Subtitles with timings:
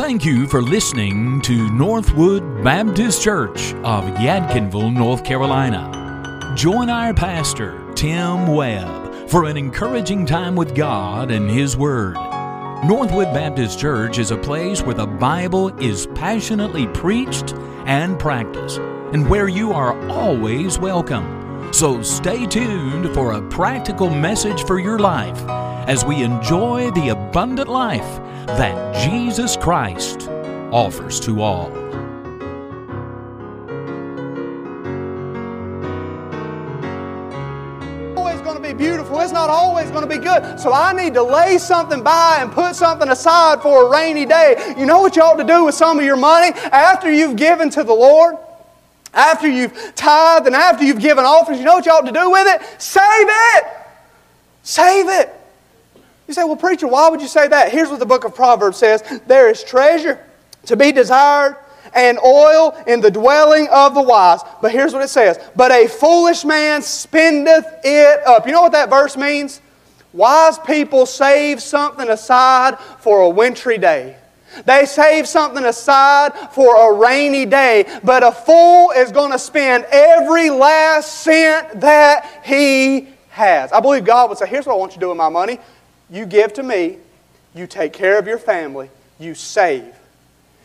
[0.00, 6.54] Thank you for listening to Northwood Baptist Church of Yadkinville, North Carolina.
[6.56, 12.14] Join our pastor, Tim Webb, for an encouraging time with God and His Word.
[12.84, 17.54] Northwood Baptist Church is a place where the Bible is passionately preached
[17.84, 21.72] and practiced, and where you are always welcome.
[21.72, 25.44] So stay tuned for a practical message for your life
[25.88, 30.28] as we enjoy the abundant life that Jesus Christ
[30.70, 31.72] offers to all.
[38.18, 39.18] always going to be beautiful.
[39.20, 40.60] It's not always going to be good.
[40.60, 44.74] So I need to lay something by and put something aside for a rainy day.
[44.76, 47.70] You know what you ought to do with some of your money after you've given
[47.70, 48.36] to the Lord?
[49.14, 52.30] After you've tithed and after you've given offerings, you know what you ought to do
[52.30, 52.82] with it?
[52.82, 53.64] Save it!
[54.62, 55.37] Save it!
[56.28, 57.72] You say, well, preacher, why would you say that?
[57.72, 60.22] Here's what the book of Proverbs says There is treasure
[60.66, 61.56] to be desired
[61.94, 64.40] and oil in the dwelling of the wise.
[64.60, 68.46] But here's what it says But a foolish man spendeth it up.
[68.46, 69.62] You know what that verse means?
[70.12, 74.16] Wise people save something aside for a wintry day.
[74.66, 79.84] They save something aside for a rainy day, but a fool is going to spend
[79.90, 83.70] every last cent that he has.
[83.72, 85.58] I believe God would say, Here's what I want you to do with my money.
[86.10, 86.98] You give to me,
[87.54, 89.94] you take care of your family, you save.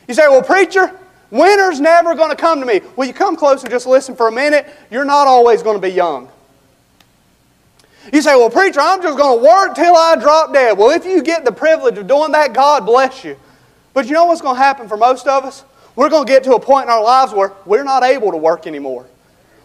[0.07, 0.97] You say, Well, preacher,
[1.31, 2.81] winter's never going to come to me.
[2.95, 4.65] Will you come close and just listen for a minute?
[4.89, 6.29] You're not always going to be young.
[8.11, 10.77] You say, Well, preacher, I'm just going to work till I drop dead.
[10.77, 13.37] Well, if you get the privilege of doing that, God bless you.
[13.93, 15.63] But you know what's going to happen for most of us?
[15.95, 18.37] We're going to get to a point in our lives where we're not able to
[18.37, 19.05] work anymore.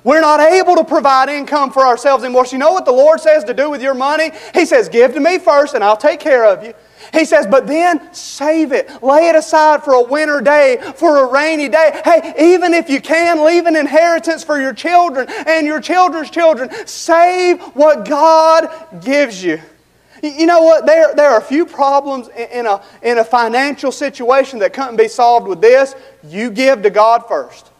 [0.09, 2.47] We're not able to provide income for ourselves anymore.
[2.47, 4.31] So, you know what the Lord says to do with your money?
[4.55, 6.73] He says, Give to me first, and I'll take care of you.
[7.13, 9.03] He says, but then save it.
[9.03, 12.01] Lay it aside for a winter day, for a rainy day.
[12.07, 16.71] Hey, even if you can, leave an inheritance for your children and your children's children.
[16.87, 18.71] Save what God
[19.05, 19.61] gives you.
[20.23, 20.87] You know what?
[20.87, 25.09] There, there are a few problems in a, in a financial situation that couldn't be
[25.09, 25.95] solved with this.
[26.25, 27.73] You give to God first.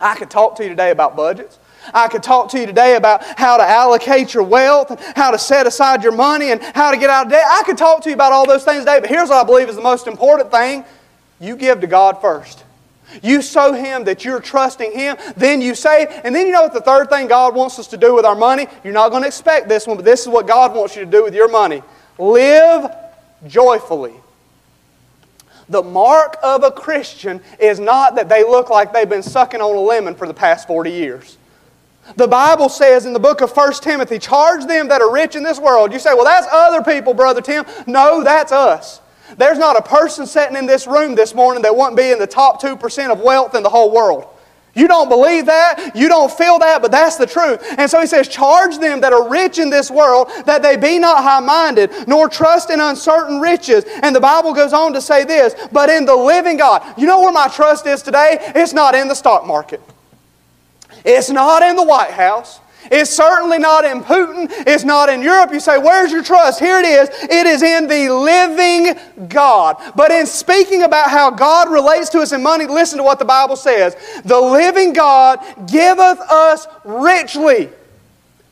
[0.00, 1.58] I could talk to you today about budgets.
[1.94, 5.38] I could talk to you today about how to allocate your wealth and how to
[5.38, 7.44] set aside your money and how to get out of debt.
[7.48, 9.68] I could talk to you about all those things today, but here's what I believe
[9.68, 10.84] is the most important thing
[11.40, 12.64] you give to God first.
[13.22, 16.08] You sow Him that you're trusting Him, then you save.
[16.22, 18.36] And then you know what the third thing God wants us to do with our
[18.36, 18.66] money?
[18.84, 21.10] You're not going to expect this one, but this is what God wants you to
[21.10, 21.82] do with your money
[22.18, 22.94] live
[23.46, 24.14] joyfully.
[25.70, 29.76] The mark of a Christian is not that they look like they've been sucking on
[29.76, 31.38] a lemon for the past 40 years.
[32.16, 35.44] The Bible says in the book of 1 Timothy, charge them that are rich in
[35.44, 35.92] this world.
[35.92, 37.64] You say, well, that's other people, Brother Tim.
[37.86, 39.00] No, that's us.
[39.36, 42.26] There's not a person sitting in this room this morning that wouldn't be in the
[42.26, 44.26] top 2% of wealth in the whole world.
[44.74, 47.60] You don't believe that, you don't feel that, but that's the truth.
[47.76, 50.98] And so he says, Charge them that are rich in this world that they be
[50.98, 53.84] not high minded, nor trust in uncertain riches.
[54.02, 56.82] And the Bible goes on to say this, but in the living God.
[56.96, 58.38] You know where my trust is today?
[58.54, 59.80] It's not in the stock market,
[61.04, 62.60] it's not in the White House.
[62.84, 64.48] It's certainly not in Putin.
[64.66, 65.52] It's not in Europe.
[65.52, 66.60] You say, Where's your trust?
[66.60, 67.08] Here it is.
[67.24, 69.76] It is in the living God.
[69.94, 73.24] But in speaking about how God relates to us in money, listen to what the
[73.24, 73.96] Bible says.
[74.24, 77.68] The living God giveth us richly.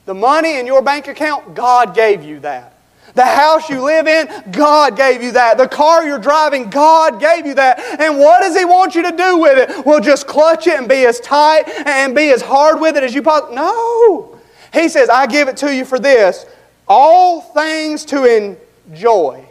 [0.06, 2.77] The money in your bank account, God gave you that.
[3.18, 5.58] The house you live in, God gave you that.
[5.58, 7.80] The car you're driving, God gave you that.
[7.98, 9.84] And what does He want you to do with it?
[9.84, 13.12] Well, just clutch it and be as tight and be as hard with it as
[13.12, 13.56] you possibly.
[13.56, 14.38] No.
[14.72, 16.46] He says, I give it to you for this.
[16.86, 18.56] All things to
[18.88, 19.44] enjoy.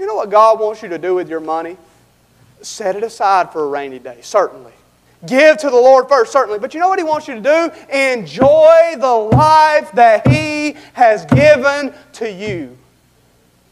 [0.00, 1.76] You know what God wants you to do with your money?
[2.60, 4.72] Set it aside for a rainy day, certainly.
[5.26, 6.58] Give to the Lord first, certainly.
[6.58, 7.96] But you know what He wants you to do?
[7.96, 12.76] Enjoy the life that He has given to you.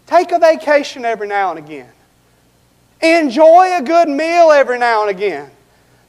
[0.06, 1.91] Take a vacation every now and again.
[3.01, 5.51] Enjoy a good meal every now and again.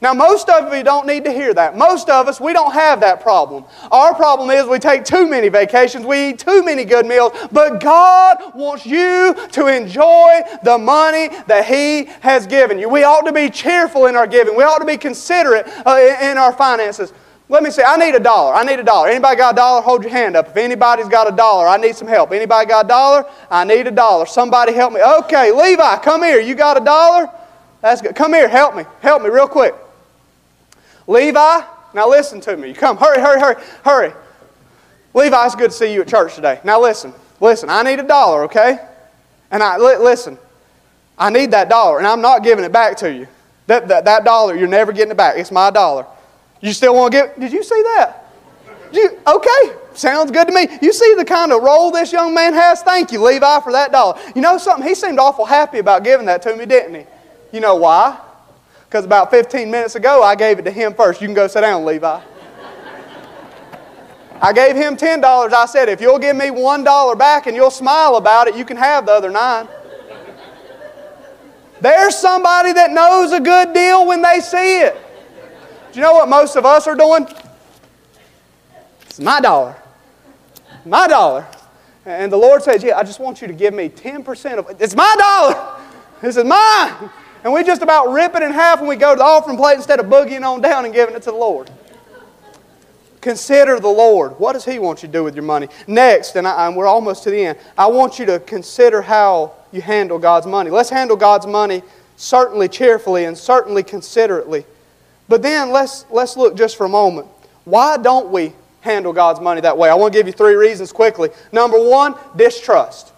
[0.02, 1.76] Now, most of you don't need to hear that.
[1.76, 3.64] Most of us, we don't have that problem.
[3.90, 7.80] Our problem is we take too many vacations, we eat too many good meals, but
[7.80, 12.90] God wants you to enjoy the money that He has given you.
[12.90, 16.36] We ought to be cheerful in our giving, we ought to be considerate uh, in
[16.36, 17.14] our finances.
[17.48, 18.54] Let me say, I need a dollar.
[18.54, 19.08] I need a dollar.
[19.08, 19.80] Anybody got a dollar?
[19.82, 20.48] Hold your hand up.
[20.48, 22.32] If anybody's got a dollar, I need some help.
[22.32, 23.24] Anybody got a dollar?
[23.48, 24.26] I need a dollar.
[24.26, 25.00] Somebody help me.
[25.00, 26.40] Okay, Levi, come here.
[26.40, 27.30] You got a dollar?
[27.80, 28.16] That's good.
[28.16, 28.84] Come here, help me.
[29.00, 29.74] Help me real quick.
[31.06, 31.60] Levi,
[31.94, 32.68] now listen to me.
[32.68, 34.12] You come, hurry, hurry, hurry, hurry.
[35.14, 36.60] Levi, it's good to see you at church today.
[36.64, 37.70] Now listen, listen.
[37.70, 38.80] I need a dollar, okay?
[39.52, 40.36] And I li- listen.
[41.16, 43.28] I need that dollar, and I'm not giving it back to you.
[43.68, 45.38] That, that, that dollar, you're never getting it back.
[45.38, 46.06] It's my dollar.
[46.60, 47.40] You still want to give?
[47.40, 48.32] Did you see that?
[48.92, 50.68] You, okay, sounds good to me.
[50.80, 52.82] You see the kind of role this young man has?
[52.82, 54.18] Thank you, Levi, for that dollar.
[54.34, 54.86] You know something?
[54.86, 57.06] He seemed awful happy about giving that to me, didn't he?
[57.52, 58.18] You know why?
[58.84, 61.20] Because about 15 minutes ago, I gave it to him first.
[61.20, 62.20] You can go sit down, Levi.
[64.40, 65.52] I gave him $10.
[65.52, 68.76] I said, if you'll give me $1 back and you'll smile about it, you can
[68.76, 69.66] have the other nine.
[71.80, 74.96] There's somebody that knows a good deal when they see it.
[75.96, 77.26] Do you know what most of us are doing?
[79.06, 79.74] It's my dollar.
[80.84, 81.46] My dollar.
[82.04, 84.76] And the Lord says, Yeah, I just want you to give me 10% of it.
[84.78, 85.80] It's my dollar.
[86.20, 87.10] This is mine.
[87.42, 89.76] And we just about rip it in half when we go to the offering plate
[89.76, 91.70] instead of boogieing on down and giving it to the Lord.
[93.22, 94.38] Consider the Lord.
[94.38, 95.68] What does He want you to do with your money?
[95.86, 99.54] Next, and, I, and we're almost to the end, I want you to consider how
[99.72, 100.68] you handle God's money.
[100.68, 101.82] Let's handle God's money
[102.16, 104.66] certainly cheerfully and certainly considerately.
[105.28, 107.26] But then let's, let's look just for a moment.
[107.64, 109.90] Why don't we handle God's money that way?
[109.90, 111.30] I want to give you three reasons quickly.
[111.52, 113.12] Number one, distrust.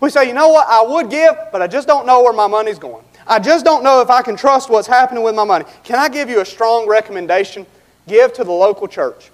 [0.00, 2.46] We say, you know what, I would give, but I just don't know where my
[2.46, 3.04] money's going.
[3.26, 5.64] I just don't know if I can trust what's happening with my money.
[5.84, 7.66] Can I give you a strong recommendation?
[8.08, 9.30] Give to the local church.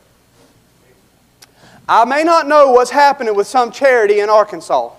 [1.88, 4.90] I may not know what's happening with some charity in Arkansas.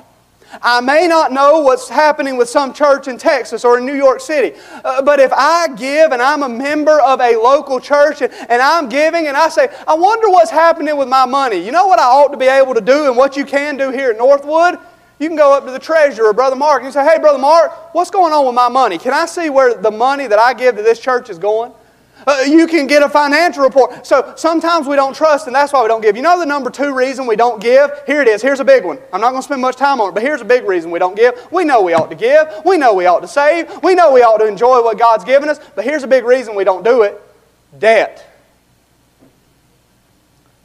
[0.62, 4.20] I may not know what's happening with some church in Texas or in New York
[4.22, 8.34] City, uh, but if I give and I'm a member of a local church and,
[8.50, 11.58] and I'm giving and I say, I wonder what's happening with my money.
[11.58, 13.92] You know what I ought to be able to do and what you can do
[13.92, 14.80] here at Northwood?
[15.20, 18.10] You can go up to the treasurer, Brother Mark, and say, Hey, Brother Mark, what's
[18.10, 18.98] going on with my money?
[18.98, 21.74] Can I see where the money that I give to this church is going?
[22.28, 24.06] Uh, you can get a financial report.
[24.06, 26.16] So sometimes we don't trust, and that's why we don't give.
[26.16, 27.92] You know the number two reason we don't give?
[28.06, 28.42] Here it is.
[28.42, 29.00] Here's a big one.
[29.14, 31.00] I'm not going to spend much time on it, but here's a big reason we
[31.00, 31.48] don't give.
[31.52, 32.48] We know we ought to give.
[32.66, 33.82] We know we ought to save.
[33.84, 36.56] We know we ought to enjoy what God's given us, but here's a big reason
[36.56, 37.22] we don't do it
[37.78, 38.26] debt.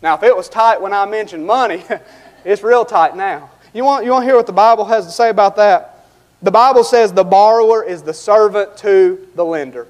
[0.02, 1.84] Now, if it was tight when I mentioned money,
[2.44, 3.50] it's real tight now.
[3.72, 6.06] You want, you want to hear what the Bible has to say about that?
[6.42, 9.88] The Bible says the borrower is the servant to the lender.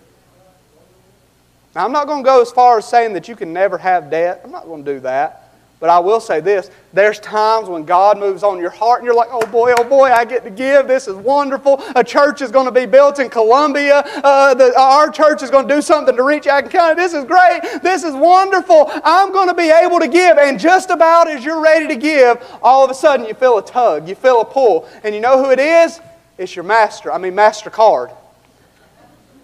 [1.74, 4.10] Now, I'm not going to go as far as saying that you can never have
[4.10, 4.42] debt.
[4.44, 5.44] I'm not going to do that.
[5.84, 9.14] But I will say this there's times when God moves on your heart and you're
[9.14, 10.88] like, oh boy, oh boy, I get to give.
[10.88, 11.82] This is wonderful.
[11.94, 14.02] A church is going to be built in Columbia.
[14.24, 16.94] Uh, the, our church is going to do something to reach Yadkin County.
[16.94, 17.60] This is great.
[17.82, 18.90] This is wonderful.
[19.04, 20.38] I'm going to be able to give.
[20.38, 23.62] And just about as you're ready to give, all of a sudden you feel a
[23.62, 24.88] tug, you feel a pull.
[25.02, 26.00] And you know who it is?
[26.38, 28.16] It's your master, I mean, MasterCard.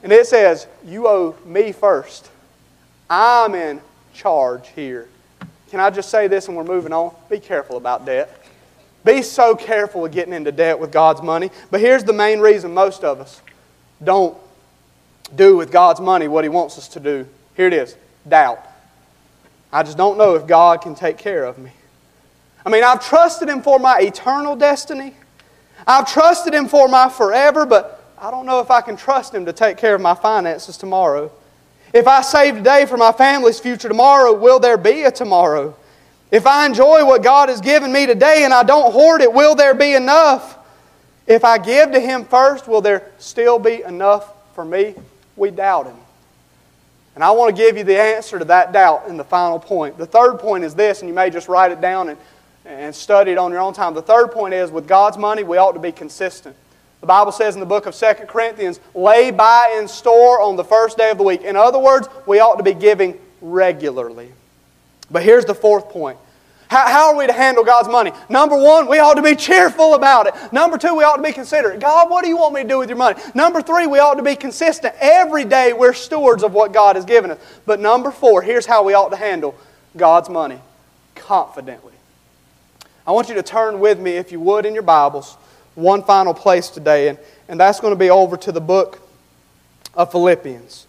[0.03, 2.31] And it says, You owe me first.
[3.09, 3.81] I'm in
[4.15, 5.09] charge here.
[5.71, 7.15] Can I just say this and we're moving on?
[7.29, 8.37] Be careful about debt.
[9.05, 11.51] Be so careful with getting into debt with God's money.
[11.71, 13.41] But here's the main reason most of us
[14.03, 14.37] don't
[15.35, 17.27] do with God's money what He wants us to do.
[17.57, 17.97] Here it is
[18.29, 18.67] doubt.
[19.73, 21.71] I just don't know if God can take care of me.
[22.65, 25.15] I mean, I've trusted Him for my eternal destiny,
[25.87, 29.47] I've trusted Him for my forever, but I don't know if I can trust Him
[29.47, 31.33] to take care of my finances tomorrow.
[31.95, 35.75] If I save today for my family's future tomorrow, will there be a tomorrow?
[36.31, 39.55] If I enjoy what God has given me today and I don't hoard it, will
[39.55, 40.59] there be enough?
[41.27, 44.95] If I give to Him first, will there still be enough for me?
[45.35, 45.97] We doubt Him.
[47.15, 49.97] And I want to give you the answer to that doubt in the final point.
[49.97, 52.19] The third point is this, and you may just write it down and,
[52.67, 53.95] and study it on your own time.
[53.95, 56.55] The third point is with God's money, we ought to be consistent.
[57.01, 60.65] The Bible says in the book of 2 Corinthians, lay by in store on the
[60.65, 61.43] first day of the week.
[61.43, 64.31] In other words, we ought to be giving regularly.
[65.11, 66.19] But here's the fourth point.
[66.69, 68.13] How, how, are we to handle God's money?
[68.29, 70.35] Number one, we ought to be cheerful about it.
[70.53, 71.81] Number two, we ought to be considerate.
[71.81, 73.21] God, what do you want me to do with your money?
[73.35, 74.95] Number three, we ought to be consistent.
[75.01, 77.41] Every day we're stewards of what God has given us.
[77.67, 79.57] But number four, here's how we ought to handle
[79.97, 80.61] God's money
[81.17, 81.95] confidently.
[83.05, 85.37] I want you to turn with me, if you would, in your Bibles
[85.75, 89.01] one final place today, and, and that's going to be over to the book
[89.95, 90.87] of Philippians.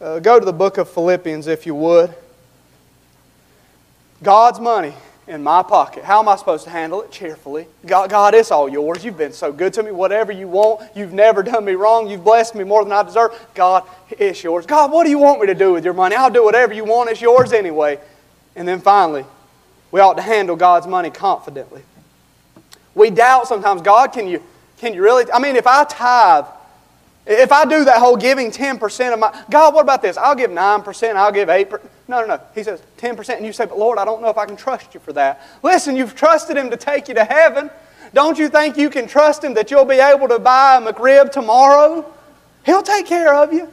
[0.00, 2.14] Uh, go to the book of Philippians if you would.
[4.22, 4.94] God's money
[5.30, 6.04] in my pocket.
[6.04, 7.12] How am I supposed to handle it?
[7.12, 7.66] Cheerfully.
[7.86, 9.04] God, God, it's all yours.
[9.04, 9.92] You've been so good to me.
[9.92, 12.08] Whatever you want, you've never done me wrong.
[12.10, 13.38] You've blessed me more than I deserve.
[13.54, 14.66] God, it's yours.
[14.66, 16.16] God, what do you want me to do with your money?
[16.16, 17.10] I'll do whatever you want.
[17.10, 18.00] It's yours anyway.
[18.56, 19.24] And then finally,
[19.92, 21.82] we ought to handle God's money confidently.
[23.00, 24.42] We doubt sometimes, God, can you,
[24.76, 25.24] can you really?
[25.32, 26.44] I mean, if I tithe,
[27.26, 30.18] if I do that whole giving 10% of my, God, what about this?
[30.18, 31.80] I'll give 9%, I'll give 8%.
[32.08, 32.40] No, no, no.
[32.54, 34.92] He says 10%, and you say, but Lord, I don't know if I can trust
[34.92, 35.40] you for that.
[35.62, 37.70] Listen, you've trusted Him to take you to heaven.
[38.12, 41.32] Don't you think you can trust Him that you'll be able to buy a McRib
[41.32, 42.04] tomorrow?
[42.66, 43.72] He'll take care of you.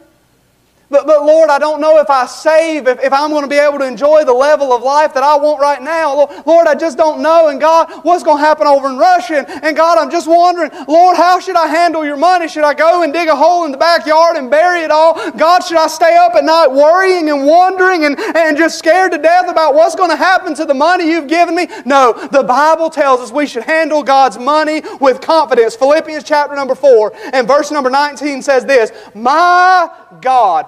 [0.89, 3.57] But, but Lord, I don't know if I save, if, if I'm going to be
[3.57, 6.27] able to enjoy the level of life that I want right now.
[6.45, 7.49] Lord, I just don't know.
[7.49, 9.45] And God, what's going to happen over in Russia?
[9.63, 12.47] And, God, I'm just wondering, Lord, how should I handle your money?
[12.47, 15.15] Should I go and dig a hole in the backyard and bury it all?
[15.31, 19.17] God, should I stay up at night worrying and wondering and, and just scared to
[19.17, 21.67] death about what's going to happen to the money you've given me?
[21.85, 25.75] No, the Bible tells us we should handle God's money with confidence.
[25.75, 29.89] Philippians chapter number 4 and verse number 19 says this My
[30.21, 30.67] God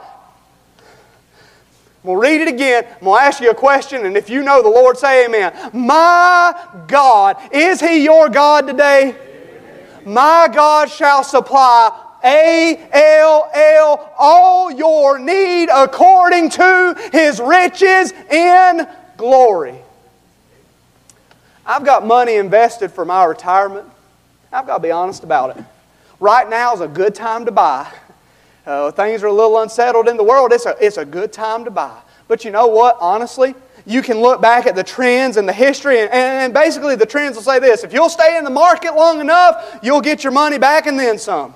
[2.02, 2.86] We'll read it again.
[2.86, 5.72] I'm going to ask you a question, and if you know the Lord, say amen.
[5.74, 6.56] My
[6.88, 9.16] God, is He your God today?
[10.06, 11.92] My God shall supply
[12.24, 19.76] A L L all your need according to His riches in glory.
[21.66, 23.86] I've got money invested for my retirement.
[24.54, 25.64] I've got to be honest about it.
[26.22, 27.92] Right now is a good time to buy.
[28.66, 30.52] Uh, things are a little unsettled in the world.
[30.54, 32.00] It's a, it's a good time to buy.
[32.28, 32.98] But you know what?
[33.00, 37.06] Honestly, you can look back at the trends and the history, and, and basically the
[37.06, 40.34] trends will say this if you'll stay in the market long enough, you'll get your
[40.34, 41.54] money back and then some.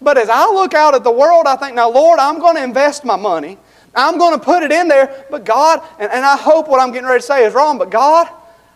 [0.00, 2.62] But as I look out at the world, I think, now, Lord, I'm going to
[2.62, 3.58] invest my money.
[3.94, 5.24] I'm going to put it in there.
[5.30, 7.90] But God, and, and I hope what I'm getting ready to say is wrong, but
[7.90, 8.28] God,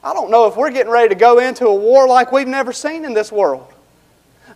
[0.02, 2.72] I don't know if we're getting ready to go into a war like we've never
[2.72, 3.66] seen in this world.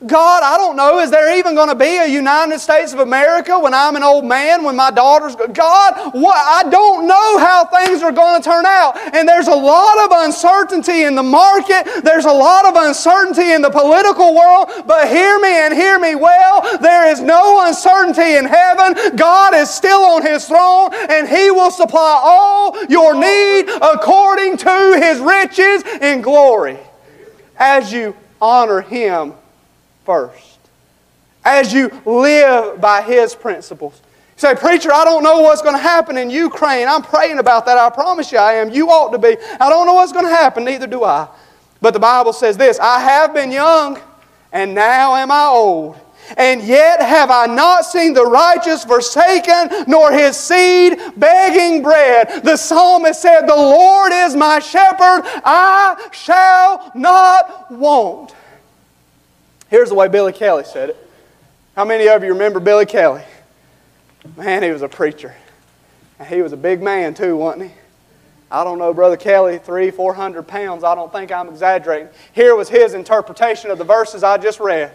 [0.06, 3.58] God, I don't know, is there even going to be a United States of America
[3.58, 5.36] when I'm an old man, when my daughter's.
[5.36, 8.96] God, what, I don't know how things are going to turn out.
[9.14, 13.62] And there's a lot of uncertainty in the market, there's a lot of uncertainty in
[13.62, 16.78] the political world, but hear me and hear me well.
[16.78, 19.16] There is no uncertainty in heaven.
[19.16, 24.98] God is still on His throne, and He will supply all your need according to
[25.00, 26.78] His riches in glory
[27.56, 29.34] as you honor Him
[30.04, 30.58] first.
[31.44, 34.00] As you live by His principles.
[34.36, 36.88] You say, Preacher, I don't know what's going to happen in Ukraine.
[36.88, 37.78] I'm praying about that.
[37.78, 38.70] I promise you I am.
[38.70, 39.36] You ought to be.
[39.60, 41.28] I don't know what's going to happen, neither do I.
[41.80, 43.98] But the Bible says this I have been young,
[44.52, 45.98] and now am I old.
[46.36, 52.44] And yet have I not seen the righteous forsaken, nor his seed begging bread.
[52.44, 58.34] The psalmist said, The Lord is my shepherd, I shall not want.
[59.72, 61.08] Here's the way Billy Kelly said it.
[61.74, 63.22] How many of you remember Billy Kelly?
[64.36, 65.34] Man, he was a preacher.
[66.18, 67.74] And he was a big man, too, wasn't he?
[68.50, 70.84] I don't know, Brother Kelly, three, four hundred pounds.
[70.84, 72.10] I don't think I'm exaggerating.
[72.34, 74.92] Here was his interpretation of the verses I just read.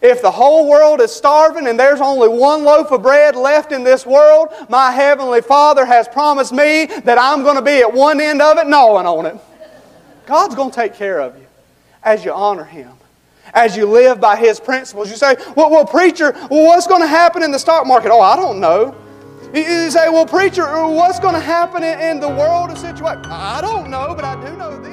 [0.00, 3.84] If the whole world is starving and there's only one loaf of bread left in
[3.84, 8.20] this world, my Heavenly Father has promised me that I'm going to be at one
[8.20, 9.36] end of it gnawing on it.
[10.26, 11.46] God's going to take care of you
[12.02, 12.96] as you honor Him
[13.54, 15.10] as you live by His principles.
[15.10, 18.10] You say, well, well preacher, what's going to happen in the stock market?
[18.10, 18.94] Oh, I don't know.
[19.54, 23.26] You say, well, preacher, what's going to happen in the world of situation?
[23.26, 24.92] I don't know, but I do know this.